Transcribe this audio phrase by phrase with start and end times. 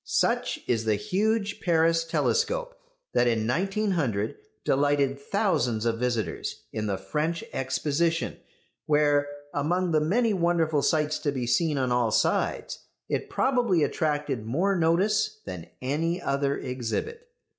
[0.03, 2.73] Such is the huge Paris telescope
[3.13, 4.35] that in 1900
[4.65, 8.37] delighted thousands of visitors in the French Exposition,
[8.87, 12.79] where, among the many wonderful sights to be seen on all sides,
[13.09, 17.27] it probably attracted more notice than any other exhibit.